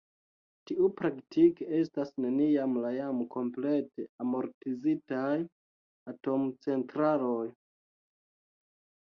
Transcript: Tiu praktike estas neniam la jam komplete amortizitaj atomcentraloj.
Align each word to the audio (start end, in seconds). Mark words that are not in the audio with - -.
Tiu 0.69 0.87
praktike 1.01 1.67
estas 1.79 2.11
neniam 2.25 2.73
la 2.85 2.93
jam 2.95 3.19
komplete 3.35 4.07
amortizitaj 4.25 5.37
atomcentraloj. 6.15 7.47